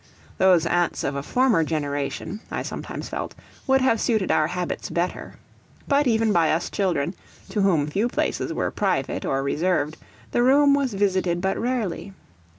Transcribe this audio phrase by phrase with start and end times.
[0.39, 3.35] Those aunts of a former generation I sometimes felt
[3.67, 5.35] would have suited our habits better.
[5.87, 7.13] But even by us children,
[7.49, 9.97] to whom few places were private or reserved,
[10.31, 12.13] the room was visited but rarely.